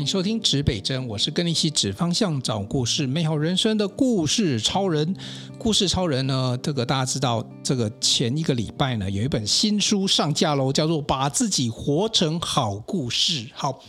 [0.00, 5.14] 欢迎收听指北针，我是跟你一起指方向、找故事、美好人生的故事超人。
[5.58, 13.44] 故事超人呢，这个大家知道，这个前一个礼拜呢，有一本新书上架喽，叫做《把自己活成好故事》。
[13.52, 13.84] 好。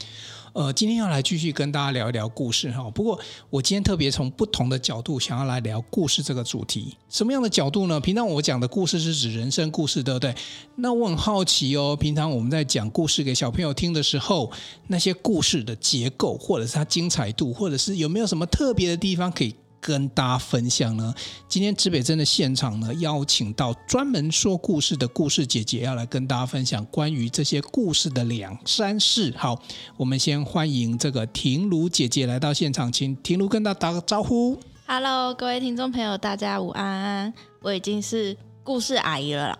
[0.54, 2.89] 呃，今天要来继续跟大家聊一聊故事哈。
[2.91, 3.17] 不过
[3.49, 6.97] 我今天特别从不同的角度想要来聊故事这个主题。
[7.09, 7.97] 什么样的角度呢？
[8.02, 10.35] 平常我讲的故事是指人生故事，对不对？
[10.75, 14.52] 那我很好奇哦，平常我们在讲故事给小朋友听的时候，
[14.88, 21.13] 那些故事的结构，或者是它精彩度，或者是有没有什么特别的地方可以跟大家分享呢？
[21.49, 29.34] 今天指北针的现场呢，邀请到专门说故事的故事姐姐，要来跟大家分享关于这些故事的两三事。
[29.35, 29.59] 好，
[29.98, 34.57] 我们先欢迎这个婷如姐姐来到现场，请婷如跟大家打个招呼。
[34.85, 37.34] Hello，各位听众朋友，大家午安！
[37.62, 39.57] 我已经是故事阿姨了啦。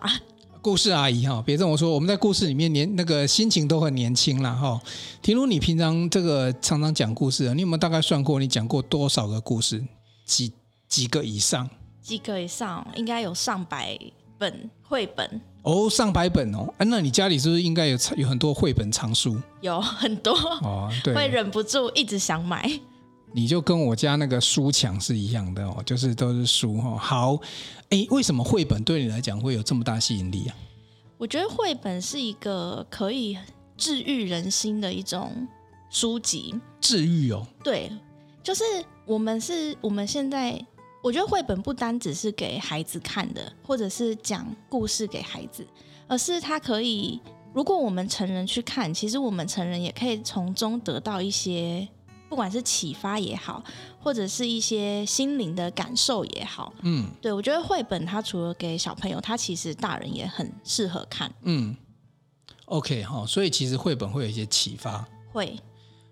[0.60, 4.80] 故事阿姨哈，别这么说，我们在故事里面年那个心情都很年轻啦哈。
[5.20, 9.82] 婷如，你平常这个常常讲故事，你有没有大概算过你讲过多少个故事？
[10.24, 10.52] 几
[10.88, 11.68] 几个以上？
[12.00, 13.96] 几个以上，应该有上百
[14.36, 16.66] 本绘本哦，上百本哦。
[16.78, 19.40] 哎，那你家里是不是应该有有很多绘本藏书？
[19.60, 22.68] 有很多哦，对，会忍不住一直想买。
[23.32, 26.98] 你就跟我家那个书墙是一样的哦，就是都是书哈。
[26.98, 27.38] 好，
[27.90, 30.56] 哎，为什么绘本对你来讲会有这么大吸引力啊？
[31.18, 33.38] 我觉得绘本是一个可以
[33.76, 35.46] 治愈人心的一种
[35.88, 36.52] 书籍。
[36.80, 37.46] 治愈哦？
[37.62, 37.92] 对，
[38.42, 38.64] 就是。
[39.04, 40.64] 我们是，我们现在，
[41.02, 45.66] 我觉得绘本不单只是给孩子看的，或者是讲故事给孩子，
[46.06, 47.20] 而是它可以，
[47.52, 51.86] 如果我们成人去看，其实我们成人也可以从中得到一些，
[52.28, 53.62] 不管是启发也好，
[53.98, 56.72] 或者是一些心灵的感受也好。
[56.82, 61.30] 嗯，对，我觉得绘本它除了给小朋友，它其实大人也很适合看。
[61.42, 61.76] 嗯
[62.66, 65.04] ，OK 哈，所以其实绘本会有一些启发。
[65.32, 65.58] 会。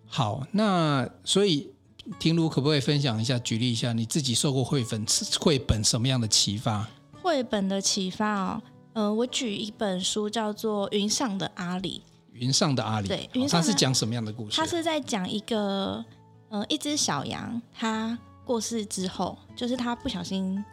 [0.08, 1.72] 好，那所以。
[2.19, 5.06] 婷如可不可以分享一下，举例一下你自己受过绘本
[5.38, 6.88] 绘本什么样的启发？
[7.22, 8.62] 绘本的启发哦，
[8.94, 12.03] 呃，我举一本书叫做《云上的阿里》。
[12.32, 14.56] 云上的阿里，对，云上，它是讲什么样的故事？
[14.56, 16.03] 他是在讲一个，
[16.48, 20.65] 呃，一只小羊，它过世之后，就是它不小心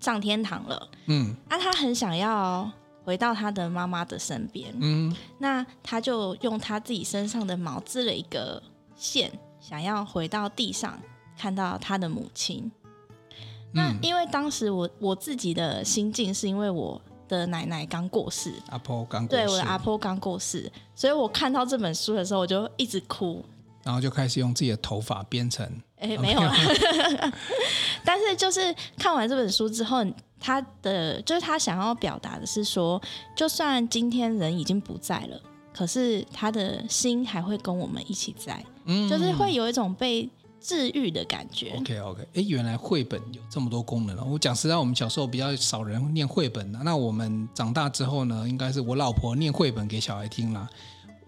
[0.00, 2.68] 上天堂了，嗯，啊，它很想要
[3.04, 8.60] 回到它的妈妈的身边，嗯，那它就用它自己身上的毛织了一个
[8.96, 9.30] 线。
[9.68, 10.98] 想要回到地上
[11.36, 16.98] 看到他的母亲，嗯、那因为当时我我自己的心境是因为我
[17.28, 23.44] 的奶奶刚过世，阿婆刚过世，对，我的阿婆刚过世，所以我看到这本书的时候，我就一直哭，
[23.82, 26.40] 然后就开始用自己的头发编成，哎、欸，没有，
[28.02, 30.02] 但是就是看完这本书之后，
[30.40, 32.98] 他的就是他想要表达的是说，
[33.36, 35.38] 就算今天人已经不在了。
[35.74, 40.28] 可是他的心还会跟我们一起在，嗯，就是会有一种被
[40.60, 41.76] 治愈的感觉。
[41.78, 44.28] OK OK，哎，原来绘本有这么多功能。
[44.28, 50.68] 我讲实在，我们小时候比较少人念绘本，那我们长大之后呢，应该是我老婆念绘本给小孩听啦。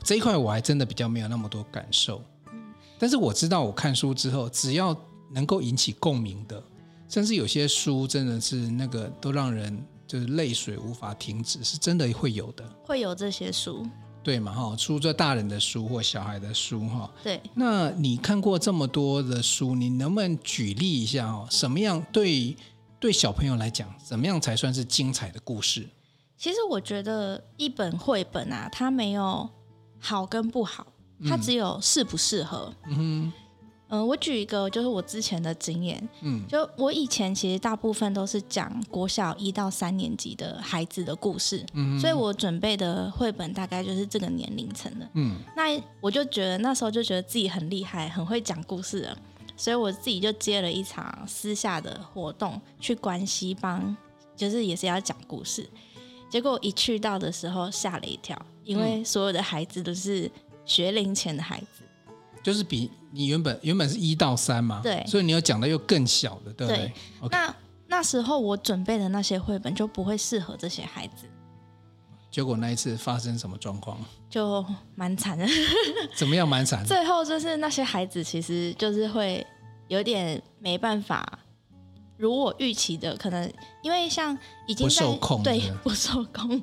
[0.02, 2.22] 这一块我还真的比较没有那么多感受。
[2.98, 4.96] 但是我知道，我看书之后，只要
[5.30, 6.62] 能够引起共鸣的，
[7.08, 12.64] 甚至有些书真的是那个都让人就是泪水无法停止，是真的会有的。
[12.84, 13.86] 会有这些书。
[14.22, 17.10] 对嘛哈，出这大人的书或小孩的书哈。
[17.22, 17.40] 对。
[17.54, 21.46] 那你看过这么多的书，你能不能举例一下哦？
[21.50, 22.56] 什么样对
[22.98, 25.88] 对小朋友来讲，怎么样才算是精彩的故事？
[26.36, 29.48] 其实我觉得一本绘本啊，它没有
[29.98, 30.86] 好跟不好，
[31.28, 32.72] 它只有适不适合。
[32.86, 33.32] 嗯哼。
[33.90, 49.18] 嗯，我举一个就是我之前的经验，嗯，就我以前其实大部分都是讲国小一到三年级的孩子的故事，嗯，所以我准备的绘本大概就是这个年龄层的，嗯，那我就觉得那时候就觉得自己很厉害，很会讲故事了，
[49.56, 53.96] 所以我自己就接了一场私下的活动，去关西帮，
[54.36, 55.68] 就是也是要讲故事，
[56.30, 60.30] 结果一去到的时候吓了一跳，因为所有的孩子都是
[60.64, 61.66] 学龄前的孩子。
[62.42, 66.76] 就是比你原本原本是一到三嘛，对，所以你要讲的又更小的，对不对？
[66.76, 67.54] 对 Okay 那
[67.88, 71.26] 那时候我准备的那些绘本就不会适合这些孩子。
[72.30, 73.98] 结果那一次发生什么状况？
[74.28, 74.64] 就
[74.94, 75.44] 蛮惨的。
[76.14, 76.84] 怎么样蛮惨？
[76.86, 79.44] 最后就是那些孩子其实就是会
[79.88, 81.40] 有点没办法，
[82.16, 83.52] 如我预期的，可能
[83.82, 86.62] 因为像已经在不受控，对， 不受控，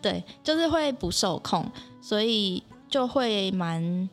[0.00, 1.70] 对，就是会不受控，
[2.00, 4.08] 所以就会蛮。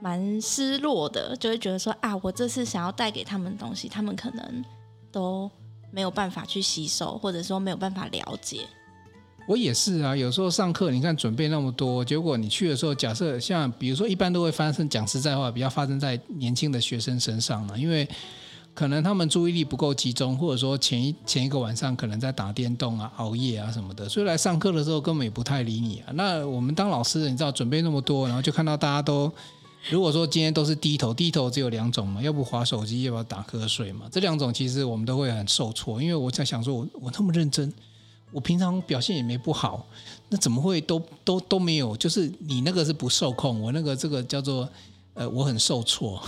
[0.00, 4.64] 蛮失落的，就会觉得说啊，我这次想要带给他们东西，他们可能
[5.10, 5.50] 都
[5.90, 8.60] 没有办法去吸收，或者说没有办法了解。
[9.48, 18.08] 我也是啊，有时候上课，你看准备那么多，结果你去的时候，假设像比如说，一般都会发生，讲实在话，比较发生在年轻的学生身上呢，因为
[18.74, 26.12] 可能他们注意力不够集中，或者说前一前一个晚上可能在打电动啊、熬夜啊什么的，所以来上课的时候根本也不太理你啊。
[26.14, 29.32] 那我们当老师的，你知道准备那么多，然后就看到大家都，
[29.90, 37.72] 如果说今天都是低头，低头只有两种嘛，要不划手机，要不要打瞌睡嘛，这两种其实我们都会很受挫，因为我在想说我，我我那么认真。
[38.32, 39.86] 我平常表现也没不好，
[40.28, 41.96] 那怎么会都都都没有？
[41.96, 44.68] 就是你那个是不受控，我那个这个叫做
[45.14, 46.20] 呃，我很受挫，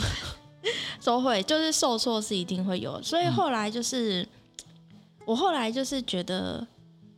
[1.05, 4.29] 都会就是受挫是一定会有，所以后来就是、嗯、
[5.27, 6.65] 我后来就是觉得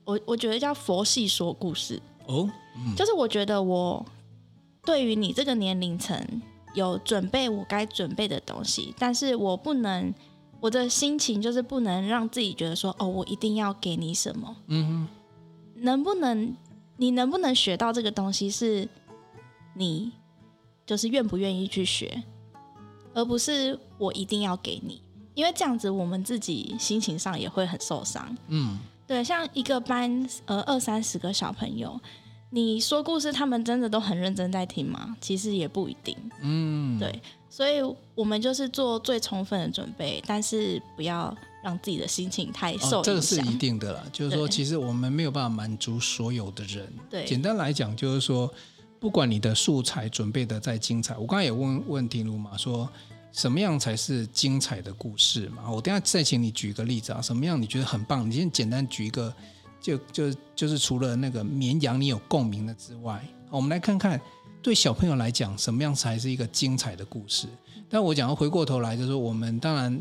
[0.05, 4.05] 我我觉得叫佛系说故事哦、嗯，就是我觉得我
[4.91, 6.43] 对于你这个年龄层
[6.75, 10.13] 有准备我该准备的东西，但是我不能。
[10.63, 14.55] 我的心情就是不能让自己觉得说，哦，我一定要给你什么。
[14.67, 16.55] 嗯哼，能不能，
[16.99, 18.87] 你能不能学到这个东西，是
[19.75, 20.13] 你
[20.85, 22.23] 就是愿不愿意去学，
[23.15, 25.01] 而不是我一定要给你，
[25.33, 28.37] 因为这样子我们自己心情上也会很受伤。
[28.49, 31.99] 嗯，对，像一个班呃二三十个小朋友，
[32.51, 35.17] 你说故事，他们真的都很认真在听吗？
[35.21, 36.17] 其实也不一定。
[36.43, 37.21] 嗯，对。
[37.49, 37.81] 所以
[38.15, 43.01] 我们就是做最充分的准备，但是不要让自己的心情太受影响。
[43.01, 46.93] 哦，这个是一定的啦，就是说，其实我们没有办法满足所有的人。
[47.11, 48.53] 对，简单来讲，就是说，
[49.01, 52.89] 不管你的素材准备的再精彩，我刚才也问问婷如嘛，说
[53.33, 55.69] 什么样才是精彩的故事嘛？
[55.69, 58.29] 我等下再请你举一个例子啊，什么样你觉得很棒？
[58.31, 59.35] 你先简单举一个，
[59.81, 64.21] 就就就是除了那个绵羊你有共鸣的之外，我们来看看。
[64.63, 67.49] 对小朋友来讲，什么样才是一个精彩的故事？
[67.89, 69.99] 但我讲要回过头来，就是我们当然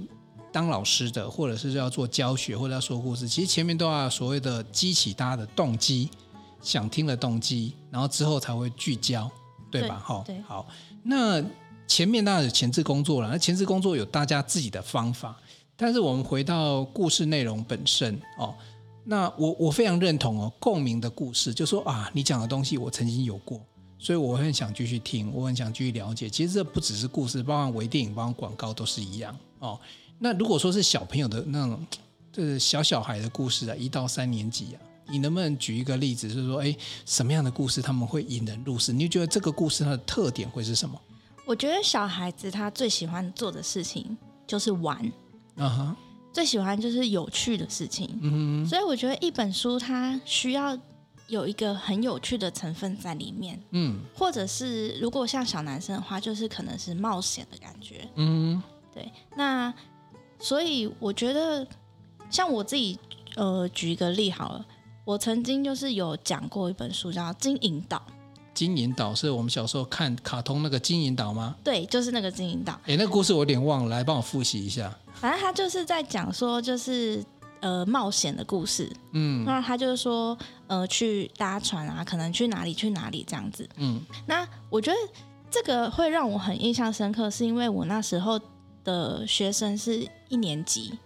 [0.52, 6.10] 当老师的，或者是要做教学，或者要说故事，其实前面都要所谓的激起大家的动机，
[6.62, 9.31] 想听的动机，然后之后才会聚焦，
[9.72, 9.98] 对吧？
[10.04, 10.68] 好，好。
[11.04, 11.42] 那
[11.88, 15.34] 前面当然有前置工作了，那前置工作有大家自己的方法，
[15.78, 18.54] 但是我们回到故事内容本身哦，
[19.04, 23.60] 那我我非常认同哦，共鸣的故事，就说啊，你讲的东西我曾经有过。
[24.01, 26.30] 所以我很想继续听，我很想继续了解。
[26.30, 29.78] 其实这不只是故事，包含微电影、包含广告都是一样哦。
[30.19, 31.86] 那如果说是小朋友的那种，
[32.31, 34.80] 就是小小孩的故事啊，一到三年级啊，
[35.10, 36.74] 你能不能举一个例子，就是说，哎，
[37.06, 38.98] 什么样的故事他们会引人入胜？
[38.98, 40.98] 你觉得这个故事它的特点会是什么？
[41.45, 44.18] 我觉得小孩子他最喜欢做的事情
[44.48, 44.98] 就是玩，
[45.57, 45.98] 啊哈，
[46.31, 48.20] 最喜欢就是有趣的事情。
[48.22, 50.78] 嗯，所以我觉得一本书它需要。
[51.28, 58.60] 有一个很有趣的成分在里面，嗯，或者是如果像小男生的话，就是可能是冒险的感觉，嗯，
[58.92, 59.08] 对。
[59.38, 59.72] 那
[60.40, 61.68] 所以我觉得，
[62.31, 62.98] 像我自己，
[63.36, 64.66] 呃，举一个例好了，
[65.06, 68.02] 我曾经就是有讲过一本书叫《金银岛》。
[68.54, 71.56] 金银岛是我们小时候看卡通那个金银岛吗？
[71.63, 72.74] 对，就是那个金银岛。
[72.86, 74.94] 哎，那个故事我有点忘了，来帮我复习一下。
[75.13, 77.24] 反正他就是在讲说，就是。
[77.62, 80.38] 呃，冒险的故事，嗯，那他就是说，
[80.68, 84.98] 呃，去搭船啊，可能去哪里去哪里这样子，嗯，那我觉得
[85.52, 88.40] 这个会让我很印象深刻，是因为我那时候
[88.86, 90.98] 的学生是一年级，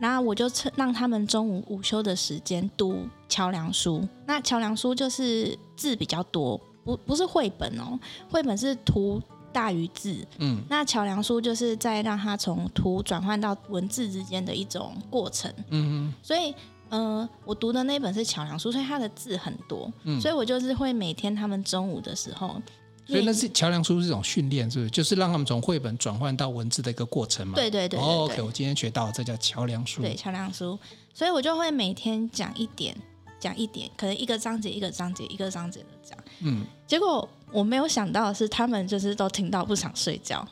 [0.00, 7.96] 那我就趁让他们中午午休的时间读桥梁书，那桥梁书就是字比较多，不不是绘本哦，
[8.28, 9.22] 绘本是图。
[9.52, 16.54] 大于字，嗯，那桥梁书就是在让他从图转换到文字之间的一种过程，嗯，所以，
[16.88, 22.62] 呃，我读的那本是桥梁书，所以它的字很多，嗯，所以我就是会每天他们中午的时候，
[23.10, 24.90] 所以那是桥梁书是一种训练，是不是？
[24.90, 27.54] 就是让他们从绘本转换到文字的一个过程嘛？
[27.54, 30.78] 对对对，对，对，哦，OK，我今天学到这叫桥梁书，对，桥梁书，
[31.12, 32.96] 所以我就会每天讲一点，
[33.38, 37.28] 讲一点，可能一个章节一个章节一个章节的讲，嗯，结果。
[37.52, 40.46] 我没有想到的是，他们就是都听到不想睡觉。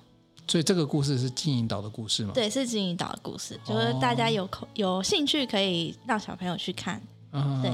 [0.48, 2.32] 所以这个故事是金银岛的故事吗？
[2.34, 7.00] 对，是金银岛的故事，就是大家有口有兴趣可以让小朋友去看。
[7.30, 7.70] 哦、对，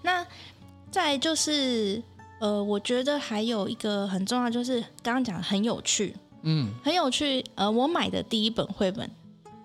[0.00, 0.24] 那
[0.92, 2.00] 再就是
[2.40, 7.44] 呃，我觉得还有一个很重要，就是刚刚讲的很有趣，嗯，很有趣。
[7.54, 9.10] 呃，我买的第一本绘本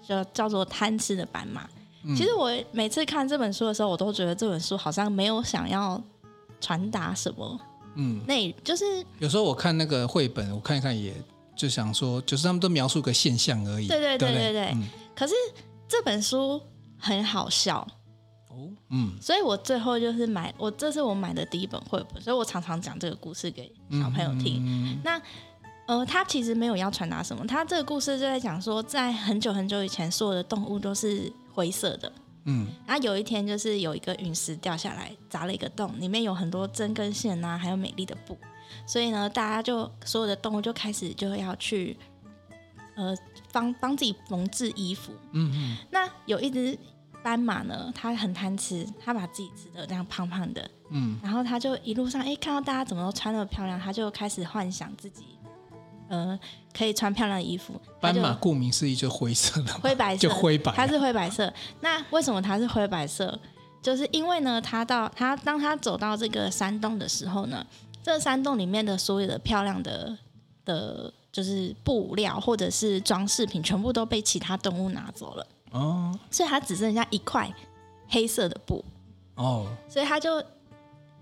[0.07, 1.63] 就叫做《贪吃的斑马》。
[2.03, 2.15] 嗯。
[2.15, 6.01] 其实我每次看这本书的时候，我都觉得这本书好像没有想要
[6.59, 7.59] 传达什么。
[7.95, 11.13] 嗯，那就是有时候我看那个绘本，我看一看，也
[11.55, 13.87] 就想说，就是他们都描述个现象而已。
[13.87, 14.53] 对对对对对。
[14.53, 15.35] 对嗯、可是
[15.87, 16.59] 这本书
[16.97, 17.87] 很好笑
[18.53, 24.61] 哦，嗯，所以我最后就是买，我这是我买的第一本绘本，所以我常常讲这个故事给小朋友听。
[24.65, 25.21] 嗯、那
[25.85, 32.11] 呃，他其实没有要传达什么，他这个故事就在讲说，在很久很久以前，所有的动物都是灰色的。
[32.45, 38.37] 嗯，然后有一天就是有一个陨石掉下来，砸了一个洞，里面有很多针跟线呐、啊，还有美丽的布，
[38.85, 41.97] 所以呢，大家就所有的动物就开始就要去，
[42.95, 43.15] 呃，
[43.51, 45.13] 帮帮自己缝制衣服。
[45.31, 45.77] 嗯嗯。
[45.89, 46.77] 那有一只
[47.23, 50.69] 斑马呢，它很贪吃，它把自己吃的这样胖胖的。
[50.89, 51.17] 嗯。
[51.23, 55.23] 然后它就一路上，哎，看到大家怎么都穿那么漂亮，它就开始幻想自己。
[56.09, 56.37] 呃，
[56.77, 57.81] 可以穿漂亮的衣服。
[57.99, 61.51] 斑马顾名思义就灰色的，灰白色，就灰白，它是灰白色。
[61.79, 63.39] 那为什么它是灰白色？
[63.81, 67.65] 就是因为呢，它到它当它走到这个山洞的时候呢，
[68.03, 70.15] 这个山洞里面的所有的漂亮的
[70.65, 75.47] 的，就是布料或者是装饰品，全部都被其他动物拿走了。
[75.73, 77.53] 哦，所以它只剩下一块
[78.07, 78.83] 黑色的布。
[79.35, 80.43] 哦，所以他就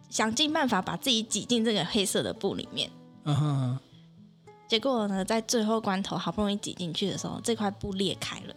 [0.10, 2.92] 想尽办法把自己挤进这个黑色的布里面。
[3.24, 3.80] 嗯哼。
[4.68, 8.56] 结果呢，在最后关头，好不容易挤进去的时候，这块布裂开了，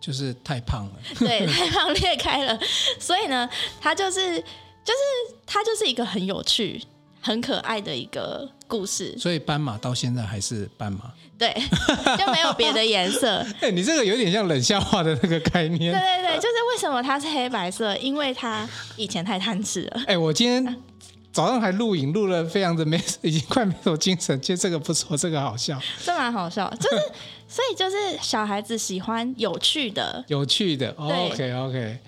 [0.00, 0.92] 就是太胖了。
[1.18, 2.58] 对，太胖裂开了，
[2.98, 3.48] 所以呢，
[3.80, 6.84] 它就是就是它就是一个很有趣、
[7.20, 9.16] 很可爱的一个故事。
[9.16, 11.52] 所以斑马到现在还是斑马，对，
[12.18, 13.38] 就没有别的颜色。
[13.60, 15.92] 哎、欸，你这个有点像冷笑话的那个概念。
[15.92, 17.96] 对对对，就是为什么它是黑白色？
[17.96, 20.00] 因为它以前太贪吃了。
[20.00, 20.76] 哎、欸，我今天。
[21.32, 24.40] 早上还录影，录了非常的没，已经快没有精神。
[24.40, 26.72] 其实这个不错，这个好笑，这蛮好笑。
[26.80, 27.02] 就是，
[27.48, 30.90] 所以就是小孩子喜欢有趣的，有趣的。
[30.98, 31.98] OK OK，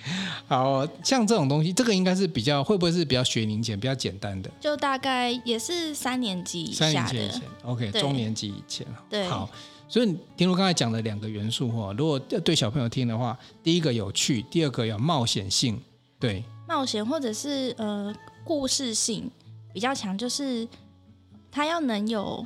[0.46, 4.50] 好像这种东西，这个应该是比较会不会是比较学龄前比较简单的？
[4.60, 6.92] 就大概也是三年级以下的。
[6.92, 8.86] 三年级以前，OK，中年级以前。
[9.08, 9.48] 对，好。
[9.88, 15.80] 所以听我刚才讲的两个元素哈，如果对小朋友听的话，第一个有趣，第二个有冒险性。
[16.20, 18.14] 对，冒险或者是呃。
[18.44, 19.30] 故事性
[19.74, 20.66] 比较强，就是
[21.52, 22.42] 他要能有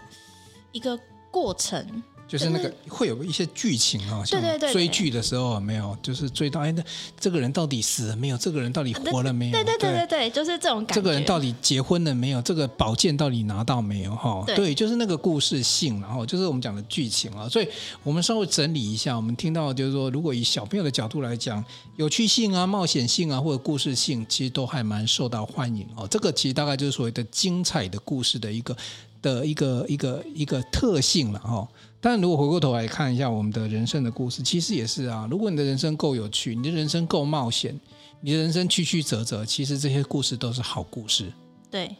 [0.72, 0.98] 一个
[1.30, 2.02] 过程。
[2.32, 4.40] 就是那个会有一些剧情啊，像
[4.72, 6.82] 追剧的时候没有，就是追到哎，那
[7.20, 8.38] 这个人到底死了没有？
[8.38, 9.52] 这个人到底活了没有？
[9.52, 10.94] 对对对对对，就是这种感觉。
[10.94, 12.40] 这个人到底结婚了没有？
[12.40, 14.16] 这个宝剑到底拿到没有？
[14.16, 17.46] 哈，对，就是那个故事性，然后就是我们讲的剧情啊。
[17.46, 17.68] 所以
[18.02, 21.62] 我们稍微整理一下，我们听到就是说，如果以小朋友的角度来讲，
[21.96, 26.08] 有趣性啊、冒险性啊，或者故事性，其实都还蛮受到欢迎哦。
[26.08, 28.74] 这个其实大概就是所谓的精彩的故事的一个
[29.20, 31.68] 的一个一个一个特性了哈。
[32.04, 35.28] 但如果回过头来看一下我们的人生的故事，其实也是啊。
[35.30, 37.78] 如果你的人生够有趣，你的人生够冒险，
[38.20, 41.32] 你的人生曲曲折折，其实这些故事都是好故事。
[41.70, 41.94] 对。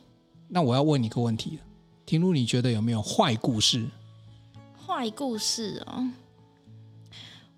[0.49, 1.61] 那我要问你一个问题，
[2.05, 3.87] 婷如，你觉得有没有坏故事？
[4.85, 6.05] 坏故事哦，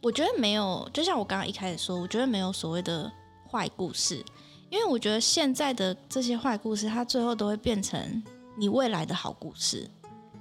[0.02, 0.86] 我觉得没有。
[0.92, 3.10] 就像我刚刚一开始说，我觉得没有所谓的
[3.50, 4.22] 坏故事，
[4.70, 8.22] 因为我觉得现在的这些坏故事，它最后都会变成
[8.56, 9.88] 你未来的好故事。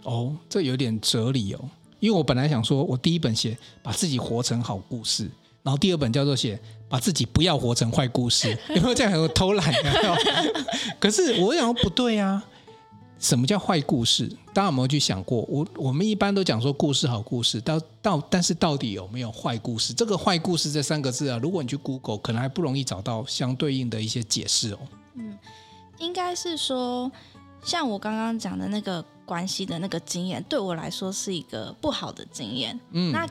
[0.04, 1.70] 哦，这有点哲理哦。
[2.04, 5.32] 因为我本来想说，我第一本写把自己活成好故事，
[5.64, 9.74] 然后第二本叫做写把自己不要活成坏故事， 有没有这样有偷懒？
[11.00, 12.44] 可是我想说不对啊，
[13.20, 14.28] 什么叫坏故事？
[14.54, 15.46] 大家有没有去想过？
[15.48, 19.94] 我我们一般都讲说故事好故事，到到但是到底有没有坏故事？
[19.94, 24.80] 这个坏故事这三个字啊，如果你去 Google，可能还不容易找到相对应的一些解释哦。
[25.14, 25.38] 嗯，
[26.00, 27.10] 应该是说。
[27.66, 32.80] 像我刚刚讲的那个关系的那个经验，对我来说是一个不好的经验。
[32.92, 33.28] 嗯，那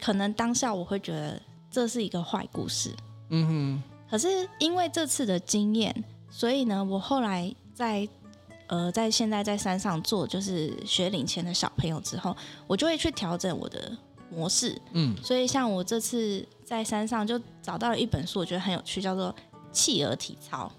[0.00, 2.94] 可能当下我会觉得这是一个坏故事。
[3.30, 3.82] 嗯哼。
[4.10, 8.08] 可是因为这次的经验，所以呢，我后来在
[8.66, 13.96] 呃在现在在山上做就是学龄前的小朋友之后，我就会去调整我的
[14.30, 14.80] 模式。
[14.92, 15.16] 嗯。
[15.22, 19.32] 所以像我这次在山上就找到了一本书，我觉得很有趣，叫做
[19.70, 20.70] 《企鹅体操》。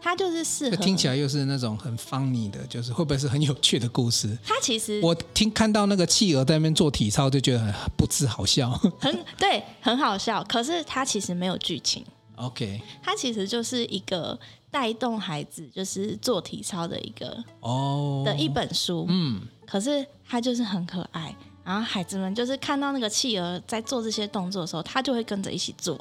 [0.00, 4.36] 它就是适合，听起来又是那种很 funny 的，就是会不会是很有趣的故事？
[4.44, 10.42] 它其实我听看到那个企鹅在那边做体操，就觉得很不知好笑， 很对，很好笑。
[10.44, 12.04] 可是它其实没有剧情。
[12.36, 14.38] OK，它其实就是一个
[14.70, 19.06] 带动孩子就是做体操的一个哦的一本书。
[19.08, 26.00] 嗯，可是它就是很可爱，然后孩子们就是看到那个企鹅在做这些动作的时候，他就会跟着一起做。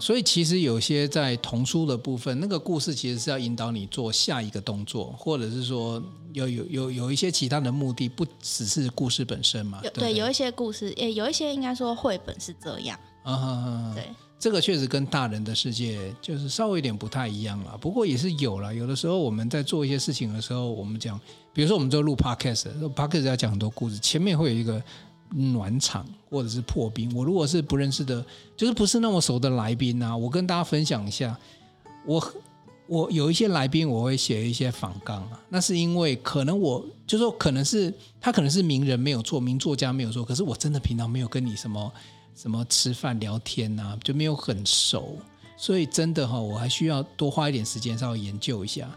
[0.00, 9.80] 所以其实有些在童书的部分，那个故事其实是要引导你做下一个动作，或者是说有有有有一些其他的目的，不只是故事本身嘛。
[9.82, 12.98] 对，对，有一些故事，也有一些应该说绘本是这样。
[13.22, 13.92] 啊。
[13.94, 14.08] 对，
[14.38, 17.76] 这个确实跟大人的世界就是稍微有点不太一样了。
[17.78, 21.20] 不过也是有了，有的时候我们在做一些事情的时候，我们讲，
[21.52, 24.82] 比如说我们做录 podcast，podcast 要讲很多故事，前面会有一个。
[25.30, 28.24] 暖场或者是破冰，我如果是不认识的，
[28.56, 31.38] 就是不是那么熟的来宾啊，我跟大家分享一下，
[32.06, 32.32] 我
[32.86, 41.92] 我有一些来宾，我会写一些访纲啊，那是因为可能我就说可能是他可能是名人没有错，名作家没有错，可是我真的平常没有跟你什么
[42.34, 45.18] 什么吃饭聊天呐、啊，就没有很熟，
[45.56, 48.88] 所以真的哈，我还需要多花一点时间稍微研究一下。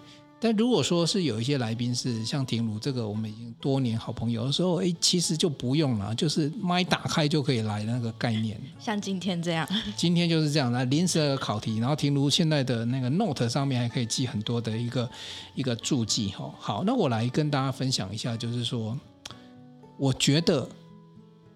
[0.43, 8.59] 但如果说是有一些来宾是像婷如这个，我们已经多年好朋友的时候，哎，其实就不用了，就是麦打开就可以来那个概念。
[8.79, 15.07] 像今天这样，今天就是这样来临时的考题，然后婷如现在的那个 Note 上面还可以记很多的一个
[15.53, 16.51] 一个注记哈。
[16.57, 18.97] 好，那我来跟大家分享一下，就是说，
[19.99, 20.67] 我觉得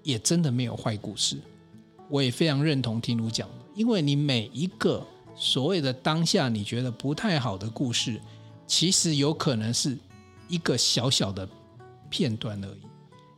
[0.04, 1.38] 也真的没有坏故事，
[2.08, 5.04] 我也非常认同婷如讲的，因为你每一个
[5.36, 8.22] 所谓的当下你觉得不太好的故事。
[8.68, 9.98] 其实有可能是
[10.48, 11.48] 一个小小的
[12.10, 12.82] 片段而已，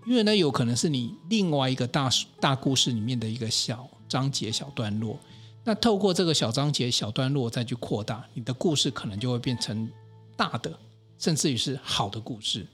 [0.10, 5.17] 因为呢，有可能是你另外一个大大故事里面的一个小章节、小段落。
[5.63, 9.89] 那透过这个小章节、小段落再去扩大，你的故事可能就会变成
[10.38, 10.72] 大的，
[11.17, 12.65] 甚至于是好的故事。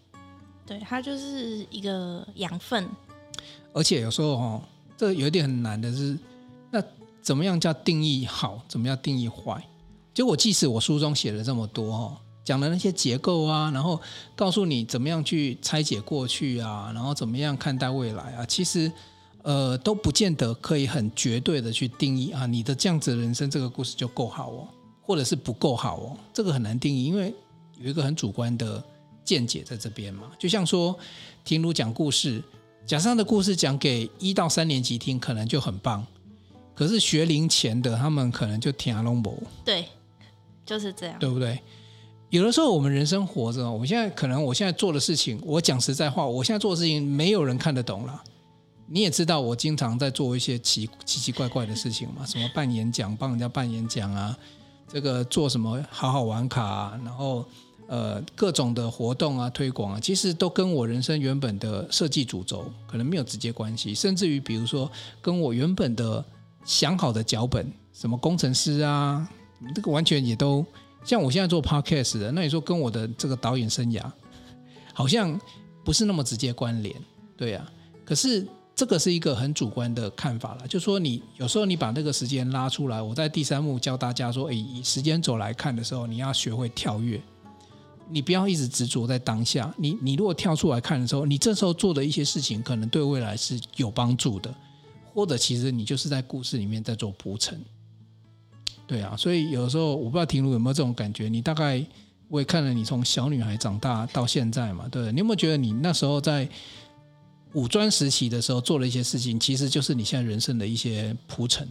[0.66, 2.88] 对，它就是一个养分。
[3.74, 4.62] 而且有时候、哦，
[4.96, 6.16] 这有一点很难的是，
[6.70, 6.82] 那
[7.22, 8.64] 怎么样叫定义好？
[8.68, 9.68] 怎么样定义坏？
[10.14, 12.18] 结果即使我书中写了这么多、哦。
[12.44, 14.00] 讲的那些结构啊，然后
[14.36, 18.92] 告诉你怎么样去拆解过去啊，然后怎么样看待未来啊，其实
[19.44, 24.68] 呃都不见得可以很绝对的去定义啊，你的这样子的人生这个故事就够好哦，
[25.02, 27.34] 或者是不够好哦，这个很难定义，因为
[27.80, 28.84] 有一个很主观的
[29.24, 30.32] 见解在这边嘛。
[30.38, 30.94] 就像说
[31.46, 32.44] 婷如讲故事，
[32.86, 36.06] 假设他的故事讲给一到三年级听，可能就很棒，
[36.76, 39.34] 可是学龄前的他们可能就听阿龙博。
[39.64, 39.86] 对，
[40.66, 41.58] 就是这样，对不对？
[42.34, 48.24] 有的时候，我们人生活着，我现在可能我现在做的事情，我讲实在话，我现在做的事情没有人看得懂了。
[48.88, 54.36] 你也知道，我经常在做一些奇奇奇怪怪的事情嘛，什么办演讲，帮人家办演讲啊，
[54.88, 57.46] 这个做什么好好玩卡啊，然后
[57.86, 66.26] 呃各种的活动啊推广啊，其实都跟我人生原本的设计主轴可能没有直接关系，甚至于比如说跟我原本的
[66.66, 69.30] 想好的脚本，什么工程师啊，
[69.76, 70.66] 这个完全也都。
[71.04, 74.02] 像我现在做 podcast 的，那你说跟我的这个导演生涯，
[74.94, 75.40] 好像
[75.84, 76.96] 不是那么直接关联，
[77.36, 77.72] 对呀、啊。
[78.06, 87.22] 可是这个是一个很主观的看法了，就说你有时候你把那个时间拉出来，我在第三幕教大家说，诶，以时间轴来看的时候，你要学会跳跃，
[88.10, 89.74] 你不要一直执着在当下。
[89.78, 94.54] 你你如果跳出来看的时候，你这时候做的一些事情，可能对未来是有帮助的，
[95.14, 97.64] 或者其实你就是在故事里面在做铺陈。
[98.86, 101.30] 对啊，所以有的时候我不知道婷如有没有这种感觉。
[101.30, 101.84] 你大概
[102.28, 106.48] 我也看了你从小女孩长大到现在嘛，对，你有没有觉得你那时候在
[107.54, 111.68] 五专时期的时候做了一些事情，其实就是你现在人生的一些铺陈？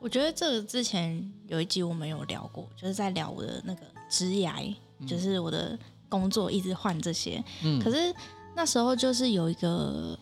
[0.00, 4.74] 我觉得这个之前有一集我们有聊过，就是在聊我的那个职涯，
[5.06, 7.42] 就是我的工作一直换这些。
[7.62, 8.14] 嗯，可是
[8.54, 10.18] 那时候就是有一个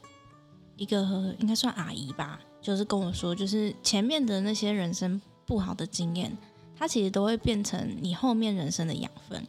[0.76, 5.20] 一个应该算阿姨吧，就是跟我说，就是前面的那些人生。
[5.48, 6.30] 不好的经验，
[6.76, 9.42] 它其实都会变成你后面人生的养分。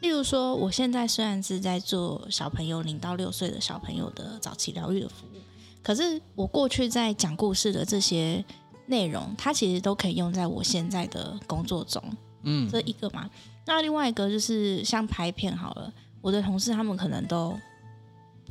[0.00, 5.38] 例如说，我现在虽然是在做小朋友零到六岁的小朋友的早期疗愈的服务，
[5.82, 8.44] 可是我过去在讲故事的这些
[8.86, 12.02] 内容，它其实都可以用在我现在的工作中。
[12.44, 13.28] 嗯，这一个嘛。
[13.64, 17.56] 那另外一个就是像拍片好了，我的同事他们可能都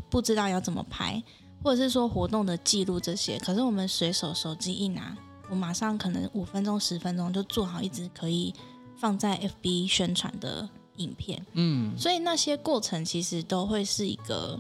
[0.09, 1.21] 不知道要怎么拍，
[1.61, 5.17] 或者是说活动的记录这些，可是我们随手手机一拿。
[5.51, 8.53] 我马上可能五分钟、十分钟就做好一支可以
[8.97, 14.57] 放在 FB 宣传的影片，嗯，所以那些过程其实都会是一个，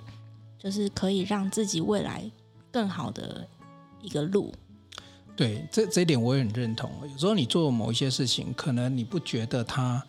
[0.59, 2.29] 就是可以让自己未来
[2.69, 3.47] 更好的
[4.01, 4.53] 一个路。
[5.37, 6.91] 对，这这一点我也很认同。
[7.09, 10.03] 有时候你做某一些事情，可能你不觉得它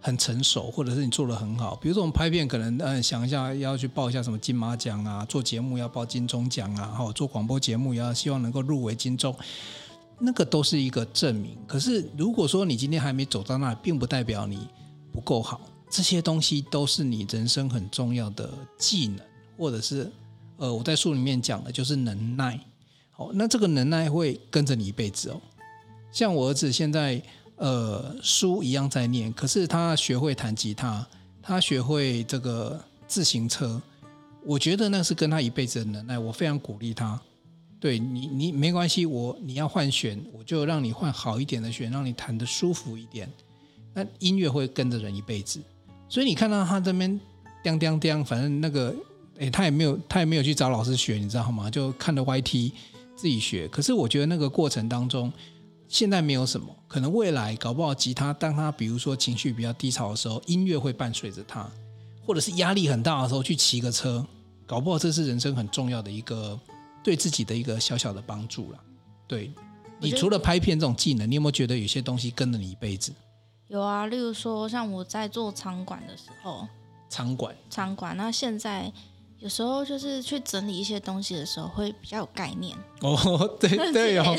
[0.00, 1.76] 很成熟，或者是你做的很好。
[1.76, 9.34] 比如说我们拍片，可能嗯想一下要去报一下什么金马奖啊，做节目要报金钟奖啊，好做广播节目也要希望能够入围金钟。
[10.18, 14.66] 那个都是一个证明，可是如果说你今天还没走到那，并不代表你
[15.12, 15.60] 不够好。
[15.90, 19.20] 这些东西都是你人生很重要的技能，
[19.56, 20.10] 或者是
[20.56, 22.60] 呃，我在书里面讲的就是能耐。
[23.10, 25.40] 好，那这个能耐会跟着你一辈子哦。
[26.12, 27.22] 像我儿子现在
[27.56, 31.06] 呃，书一样在念，可是他学会弹吉他，
[31.42, 33.80] 他学会这个自行车，
[34.44, 37.20] 我觉得那是跟他一辈子的能耐，我非常鼓励他。
[37.80, 43.30] 对你，你没关系，我你要换弦，我就让你换好一点的弦，让你弹得舒服一点。
[43.94, 45.60] 那音乐会跟着人一辈子，
[46.08, 47.20] 所以你看到他这边
[47.62, 48.94] 叮叮叮，反正那个，
[49.38, 51.70] 诶，他也没有，他也没有去找老师学，你知道吗？
[51.70, 52.72] 就看着 YT
[53.14, 53.68] 自己学。
[53.68, 55.32] 可是我觉得那个过程当中，
[55.86, 61.68] 现在没有什么，可能未来搞不好吉他，当他比如说情绪比较低潮的时候，音乐会伴随着他，
[62.26, 64.26] 或者是压力很大的时候去骑个车，
[64.66, 66.58] 搞不好这是人生很重要的一个。
[67.08, 68.78] 对自己的一个小小的帮助了。
[69.26, 69.50] 对，
[69.98, 73.10] 你除了拍片这种技能，你有没有觉得有些东西跟了你一辈子？
[73.68, 76.68] 有啊，例如说像我在做场馆的时候，
[77.08, 78.92] 场馆，场馆，那现在
[79.38, 82.76] 有时候就是去整理一些东西的时候，会比较有概念。
[83.00, 84.36] 哦，对 对哦，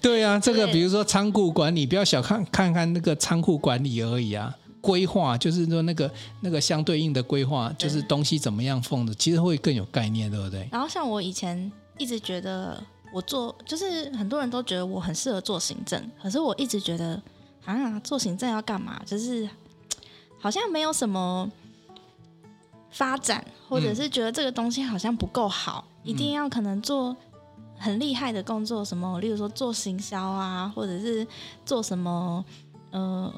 [0.00, 4.52] 对啊，这个比如说仓库管理，不要小看看看那个仓库管理而已啊。
[4.82, 10.68] 规划就是说那个那个相对应的规划，就是东西怎么样放的，其实会更有概念，对不对？
[10.72, 12.82] 然后像我以前一直觉得
[13.14, 17.22] 我做，就是很多人都觉得我很适合做行政，可是我一直觉得
[17.64, 19.00] 啊，做行政要干嘛？
[19.06, 19.48] 就是
[20.40, 21.48] 好像没有什么
[22.90, 27.16] 发展，或者是觉得这个东西好像不够好，嗯、一定要可能做
[27.78, 31.24] 很厉害的工作，什么，例如说做行销啊，或者是
[31.64, 32.44] 做什么，
[32.90, 33.32] 呃。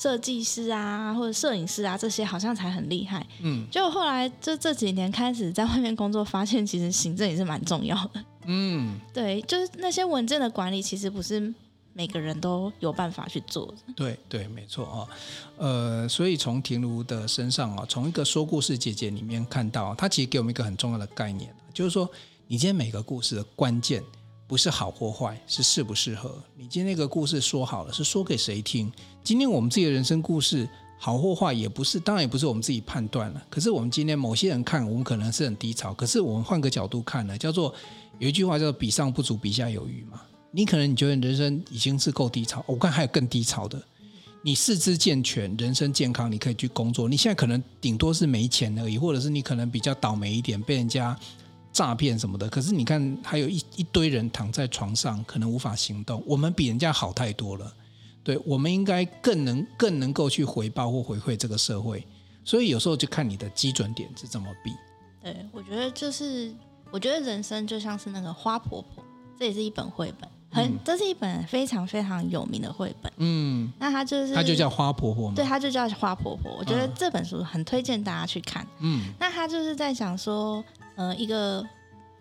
[0.00, 3.26] 设计师啊，或者摄影师啊，这些好像才很厉害。
[3.42, 8.24] 嗯，就后来这这几年开始在外面工作，发现其实行政也是蛮重要的。
[8.46, 11.52] 嗯，对，就是那些文件的管理，其实不是
[11.94, 13.92] 每个人都有办法去做的。
[13.96, 15.08] 对对，没错啊。
[15.56, 22.08] 呃，所以从婷如的身上啊，从一个说故事姐姐里面看到，她其实给我们一个很重要的概念，就是说，
[22.46, 24.00] 你今天每个故事的关键。
[24.48, 26.42] 不是好或坏，是适不适合。
[26.56, 28.90] 你今天那个故事说好了，是说给谁听？
[29.22, 30.66] 今天我们自己的人生故事
[30.98, 33.44] 好或坏，也不是，当然也不是我们自己判断了。
[33.50, 35.92] 可是我们今天某些人看，我们可能是很低潮。
[35.92, 37.74] 可是我们换个角度看呢，叫做
[38.18, 40.22] 有一句话叫做“比上不足，比下有余”嘛。
[40.50, 43.78] 你可能你觉得人生已经是够低潮，我看还有更低潮的。
[44.40, 47.06] 你四肢健全，人生健康，你可以去工作。
[47.06, 51.14] 你现在可能顶多是没钱而已，或者是你可能比较倒霉一点，被人家。
[51.72, 56.20] 诈骗什么的，可是你看，还有一一堆人躺在床上，可能无法行动。
[56.26, 57.72] 我们比人家好太多了，
[58.24, 62.04] 对，我们应该更能更能够去回报或回馈这个社会。
[62.44, 64.72] 所以有时候就看你的基准点是怎么比。
[65.22, 66.52] 对，我觉得就是，
[66.90, 69.04] 我觉得人生就像是那个花婆婆，
[69.38, 73.12] 这也是一本绘本，很，嗯、这是一本非常非常有名的绘本。
[73.18, 75.34] 嗯，那它就是，它就叫花婆婆吗？
[75.36, 76.56] 对，它就叫花婆婆。
[76.58, 78.66] 我觉得这本书很推荐大家去看。
[78.78, 80.64] 嗯，那它就是在想说。
[80.98, 81.64] 呃，一个，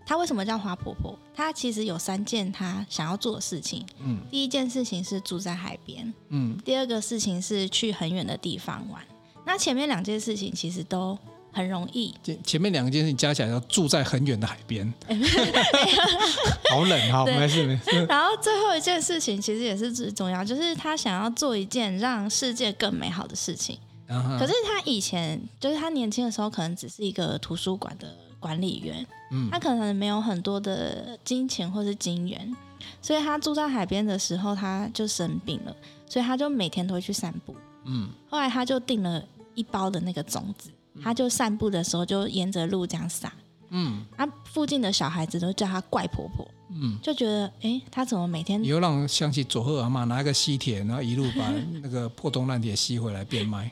[0.05, 1.17] 她为什么叫花婆婆？
[1.33, 3.83] 她其实有三件她想要做的事情。
[3.99, 6.13] 嗯，第一件事情是住在海边。
[6.29, 9.01] 嗯，第二个事情是去很远的地方玩。
[9.43, 11.17] 那前面两件事情其实都
[11.51, 12.13] 很容易。
[12.21, 14.93] 前前面两件事情加起来要住在很远的海边，
[16.69, 18.05] 好冷，好，没事没事。
[18.07, 23.79] 然后最后一件事情其实也是最重要，就是她想要做一件让世界更美好的事情。
[24.07, 24.37] Uh.
[24.37, 28.15] 可是她以前就是她年轻的时候，可能只是一个图书馆的。
[28.39, 32.55] 管理员，嗯，他可能没有很多的金钱或是金源，
[33.01, 35.75] 所以他住在海边的时候，他就生病了，
[36.07, 39.23] 所以他就每天都会去散步，嗯，后来他就订了
[39.55, 40.69] 一包的那个种子，
[41.01, 43.31] 他就散步的时候就沿着路这样撒，
[43.69, 46.47] 嗯，啊附近的小孩子都叫她怪婆婆。
[46.69, 48.61] 嗯，就觉得哎、她，怎么每天？
[48.61, 51.49] 你又让我想起佐贺阿嬷拿一个吸铁，然后一路把
[51.81, 53.71] 那个破铜烂铁吸回来变卖。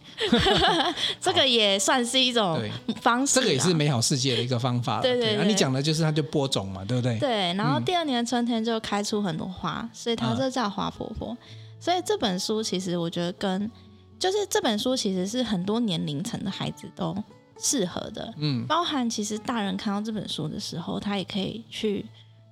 [1.20, 2.58] 这个也算是一种
[3.02, 3.36] 方式。
[3.36, 5.02] 这个也是美好世界的一个方法。
[5.02, 7.20] 对对，对，对、啊、你讲的就是它就播种嘛，对不对？
[7.20, 7.54] 对。
[7.56, 11.38] 然后第二年春天就开出很多花，嗯、所以它就叫花婆婆。
[11.78, 13.70] 所以这本书其实我觉得跟
[14.18, 17.14] 就是这本书其实是很多年龄层的孩子都
[17.60, 18.34] 适合的。
[18.38, 22.06] 嗯，包含其实大人看到这本书的时候，他也可以去。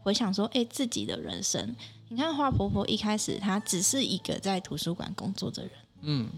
[0.05, 1.73] 回想说，哎、欸，自己的人生，
[2.09, 6.29] 你看花婆婆一开始她只是一个在图书馆工作的人，嗯，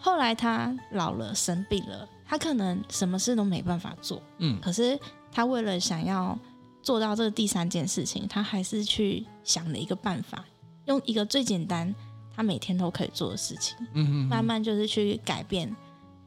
[0.00, 4.98] 后来她老了生病了，她可能什么事都没办法做，嗯，可是
[5.30, 6.36] 她为了想要
[6.82, 10.44] 做到这个第三件事情，她还是去想了一个办法，
[10.86, 11.94] 用一个最简单，
[12.34, 15.72] 她每天都可以做的事情，嗯哼哼，慢慢就是去改变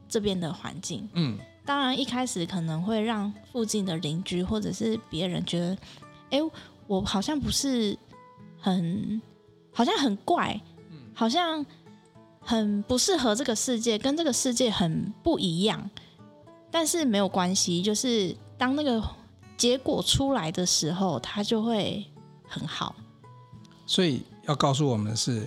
[0.08, 5.76] 这边的环境，嗯，当然一开始可能会让附近的邻居或者是别人觉得。
[6.30, 6.38] 哎，
[6.86, 7.96] 我好像不是
[8.58, 9.20] 很，
[9.70, 10.58] 好像很怪，
[11.12, 11.64] 好像
[12.40, 15.90] 很不适合这个世界，跟这个世界很不一样。
[16.70, 19.02] 但是没有关系，就是当那个
[19.58, 22.02] 结果出来的时候，它就会
[22.48, 22.94] 很好。
[23.84, 25.46] 所以要告诉我们是，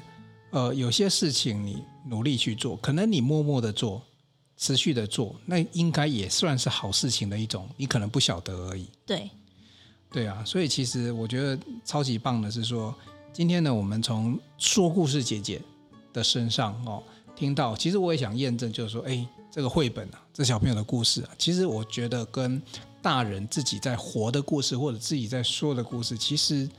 [0.51, 4.03] 呃，有些事情你努力去做，可能你默默的做，
[4.57, 8.87] 持续的做，那应该也算是好事情的一种，你可能不晓得而已。
[9.05, 9.29] 对。
[10.11, 12.95] 对啊，所以其实我觉得超级棒的是说，
[13.33, 15.61] 今天呢，我们从说故事姐姐
[16.13, 17.03] 的身上哦，
[17.35, 22.61] 听到，其实我也想验证，就是说，哎，这个绘本啊，这小朋友的故事啊，其实我觉得跟
[23.01, 26.69] 大人自己在活的故事，或者自己在说的故事，其实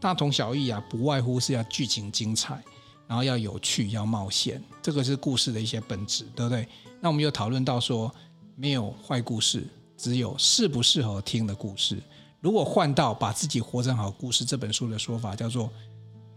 [0.00, 2.64] 大同小异啊，不外乎是要剧情精彩，
[3.06, 6.66] 然后要有趣，要冒险，这个是故事的一些本质，对不对？
[7.00, 8.12] 那我们又讨论到说，
[8.56, 9.66] 没有坏故事，
[9.96, 11.98] 只有适不适合听的故事。
[12.40, 15.70] 如果换到把自己活成好故事这本书的说法，叫做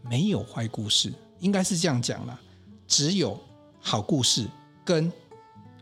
[0.03, 2.39] 没有坏故事，应该是这样讲啦，
[2.87, 3.39] 只有
[3.79, 4.47] 好故事
[4.83, 5.11] 跟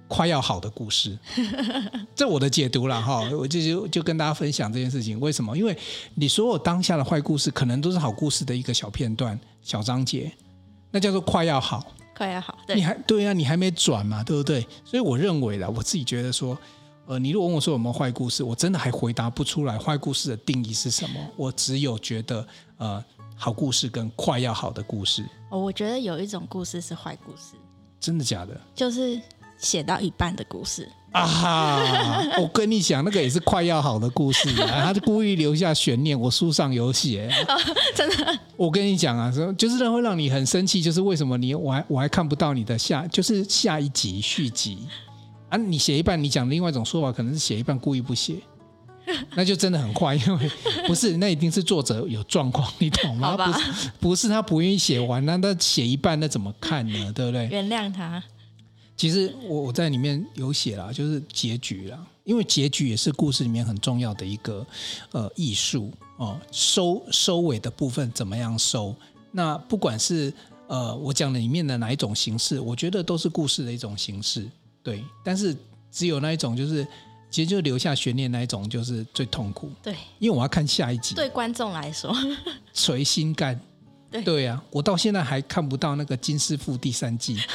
[0.08, 1.18] 快要好的故事。
[2.16, 5.20] 这我的解读了哈，我就就就跟大家分享这件事情。
[5.20, 5.58] 为什么？
[5.58, 5.78] 因为
[6.16, 10.32] 你所有当下的坏故事，可能都是好故事的一个小片段、小章节，
[10.98, 11.86] 那叫做快要好。
[12.16, 14.66] 快要好，对，你还对呀、啊，你还没转嘛，对不对？
[14.84, 16.58] 所以我认为啦，我自己觉得说，
[17.06, 21.20] 呃，你如果问我说有没有坏故事，我真的还回答不出来坏故事的定义是什么。
[21.36, 23.06] 我只有觉得，呃，
[23.36, 25.24] 好故事跟快要好的故事。
[25.52, 27.54] 哦，我觉得有一种故事是坏故事，
[28.00, 28.60] 真的假的？
[28.74, 29.22] 就是
[29.60, 30.92] 写到一半的故事。
[31.12, 32.24] 啊哈！
[32.40, 36.20] 我跟你讲，那个也是快要好的故事，啊， 他就故意留下悬念。
[36.20, 37.58] 我书上有写，哦，
[37.96, 38.40] 真的。
[38.56, 44.80] 我跟你讲啊，就是会让你很生气，就是为什么你我还我还看不到你的下，就是下一集续集
[45.50, 45.58] 啊？
[45.58, 48.36] 你写一半，你讲另外一种说法，可能是写一半故意不写，
[49.34, 50.52] 那就真的很快，因为
[50.86, 53.36] 不是，那一定是作者有状况，你懂吗？
[53.38, 57.12] 不是，不是他不愿意写完，那那写一半，那怎么看呢？
[57.14, 57.48] 对不对？
[57.48, 58.22] 原谅他。
[58.98, 64.66] 其实我我在里面有写了，就是结局了，因为结局也是故事里面很重要的一个
[65.12, 68.96] 呃艺术哦，收收尾的部分怎么样收？
[69.32, 70.34] 那不管是
[70.66, 74.50] 呃我讲的里面的哪一种形式，我觉得都是故事的一种形式，
[74.82, 75.04] 对。
[75.24, 75.56] 但是
[75.92, 76.86] 只有那一种就是
[77.30, 79.70] 其实就留下悬念那一种，就是最痛苦。
[79.84, 81.14] 对，因为我要看下一集。
[81.14, 82.12] 对观众来说，
[82.74, 83.60] 捶心肝。
[84.10, 87.38] 对对呀、啊，我到现在还看不到那个金师傅第三季。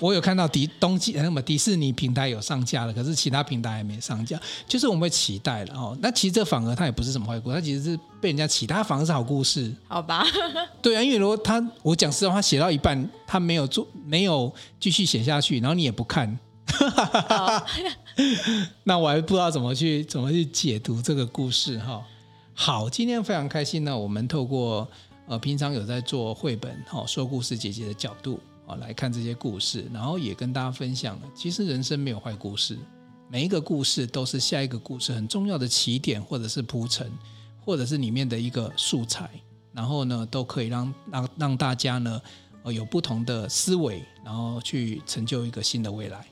[0.00, 5.96] 我有看到迪东京那么迪士尼平台有上架了，可是其他平台还没上架，就是我们会期待了哦。
[6.00, 9.72] 那其实这反而它也不是什么坏故事，它其实是被人家期待，它反而是好故事。
[9.86, 10.26] 好吧？
[10.82, 16.38] 对啊，因为如果他我讲实话，他写到一半，他没有做，没有继续写下去，然后你也不看，
[16.80, 17.62] 哦、
[18.84, 22.04] 那我还不知道怎么去怎么去解读这个故事哈、哦。
[22.54, 24.88] 好，今天非常开心呢，我们透过
[25.26, 28.40] 呃平常有在做绘本哈、哦、说故事姐姐的角度。
[28.76, 31.28] 来看这些故事，然后也跟大家分享了。
[31.34, 32.78] 其实人生没有坏故事，
[33.28, 37.10] 每一个故事都是下一个故事很重要的起点，或者是铺陈，
[37.64, 39.30] 或者是里面的一个素材。
[39.72, 42.20] 然后呢，都可以让让让大家呢，
[42.64, 46.26] 呃，有不同的思维，然后去成就一个新的未来。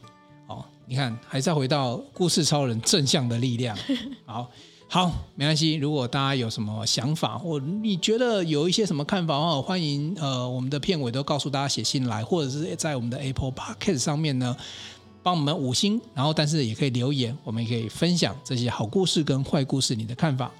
[0.48, 3.76] 哦，你看，还是要回到故事超人正向的力量。
[4.26, 4.50] 好。
[4.90, 5.74] 好，没关系。
[5.74, 14.56] 如果大家有什么想法，或你觉得有一些什么看法哦，欢迎呃我们的片尾都告诉大家写信来，或者是在我们的 Apple p o c k e t 上面呢
[15.22, 20.50] 帮我们五星，然后但是也可以留言，我们也可以分享这些好故事跟坏故事你的看法。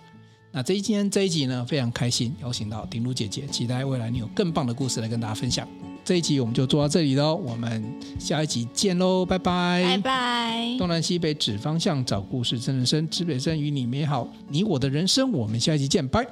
[0.51, 5.69] 那这一天这一集呢，非常开心邀请到鼎如姐姐，期待未来你有更棒的故事来跟大家分享。
[6.05, 7.85] 这一集我们就做到这里喽，我们
[8.19, 10.77] 下一集见喽，拜拜，拜拜。
[10.79, 16.27] 东南西北指方向，找故事真人生，指北针与你美好，你我的人生，我们下一集见，拜。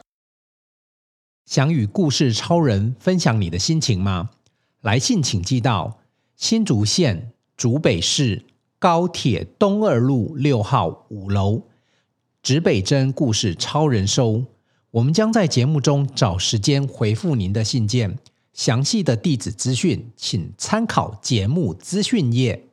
[1.45, 4.31] 想与故事超人分享你的心情吗？
[4.81, 5.99] 来信请寄到
[6.37, 8.47] 新竹县竹北市
[8.79, 11.63] 高铁东二路六号五楼，
[12.47, 14.45] 指北针故事超人收，
[14.93, 18.17] 我们将在节目中找时间回复您的信件。
[18.53, 22.69] 详细的地址资讯，请参考节目资讯页。